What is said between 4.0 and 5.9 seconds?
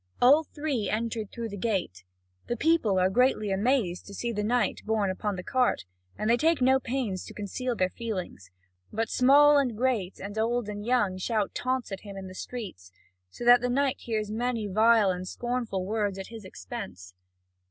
to see the knight borne upon the cart,